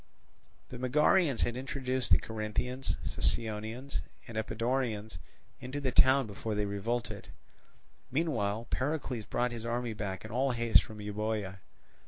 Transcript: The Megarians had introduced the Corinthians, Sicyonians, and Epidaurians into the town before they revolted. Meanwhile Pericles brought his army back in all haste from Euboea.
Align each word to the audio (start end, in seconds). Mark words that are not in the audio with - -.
The 0.69 0.79
Megarians 0.79 1.41
had 1.41 1.55
introduced 1.55 2.09
the 2.09 2.17
Corinthians, 2.17 2.95
Sicyonians, 3.05 3.99
and 4.27 4.35
Epidaurians 4.35 5.19
into 5.59 5.79
the 5.79 5.91
town 5.91 6.25
before 6.25 6.55
they 6.55 6.65
revolted. 6.65 7.27
Meanwhile 8.11 8.65
Pericles 8.71 9.25
brought 9.25 9.51
his 9.51 9.63
army 9.63 9.93
back 9.93 10.25
in 10.25 10.31
all 10.31 10.53
haste 10.53 10.81
from 10.81 11.01
Euboea. 11.01 11.59